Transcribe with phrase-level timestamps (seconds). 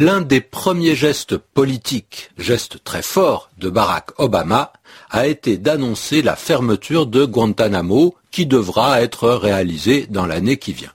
[0.00, 4.72] L'un des premiers gestes politiques, geste très fort de Barack Obama,
[5.10, 10.92] a été d'annoncer la fermeture de Guantanamo qui devra être réalisée dans l'année qui vient.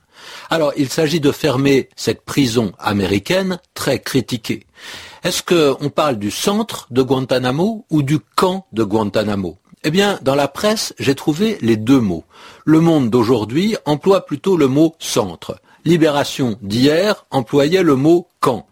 [0.48, 4.64] Alors, il s'agit de fermer cette prison américaine très critiquée.
[5.22, 9.58] Est-ce qu'on parle du centre de Guantanamo ou du camp de Guantanamo?
[9.82, 12.24] Eh bien, dans la presse, j'ai trouvé les deux mots.
[12.64, 15.60] Le monde d'aujourd'hui emploie plutôt le mot centre.
[15.84, 18.66] Libération d'hier employait le mot camp.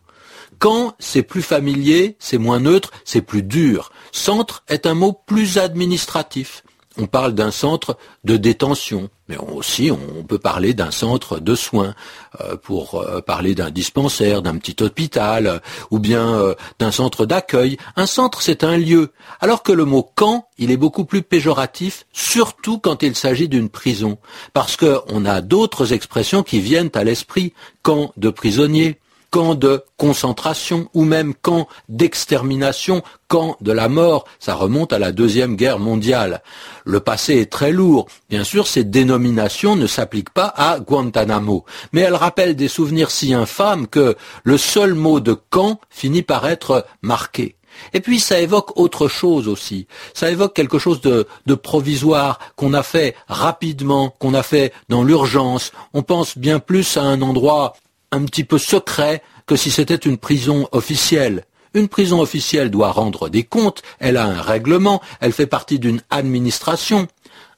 [0.63, 3.91] Camp, c'est plus familier, c'est moins neutre, c'est plus dur.
[4.13, 6.63] Centre est un mot plus administratif.
[6.97, 11.97] On parle d'un centre de détention, mais aussi on peut parler d'un centre de soins,
[12.41, 17.77] euh, pour euh, parler d'un dispensaire, d'un petit hôpital, ou bien euh, d'un centre d'accueil.
[17.97, 22.07] Un centre, c'est un lieu, alors que le mot camp, il est beaucoup plus péjoratif,
[22.13, 24.17] surtout quand il s'agit d'une prison,
[24.53, 29.01] parce qu'on a d'autres expressions qui viennent à l'esprit, camp de prisonniers,
[29.33, 34.27] camp de concentration ou même camp d'extermination, camp de la mort.
[34.39, 36.43] Ça remonte à la Deuxième Guerre mondiale.
[36.85, 38.07] Le passé est très lourd.
[38.29, 43.33] Bien sûr, ces dénominations ne s'appliquent pas à Guantanamo, mais elles rappellent des souvenirs si
[43.33, 47.57] infâmes que le seul mot de camp finit par être marqué.
[47.93, 49.87] Et puis ça évoque autre chose aussi.
[50.15, 55.03] Ça évoque quelque chose de, de provisoire qu'on a fait rapidement, qu'on a fait dans
[55.03, 55.73] l'urgence.
[55.95, 57.75] On pense bien plus à un endroit
[58.13, 61.45] un petit peu secret que si c'était une prison officielle.
[61.75, 66.03] Une prison officielle doit rendre des comptes, elle a un règlement, elle fait partie d'une
[66.11, 67.09] administration.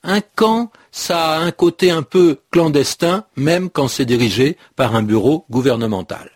[0.04, 5.02] Un camp, ça a un côté un peu clandestin, même quand c'est dirigé par un
[5.02, 6.30] bureau gouvernemental.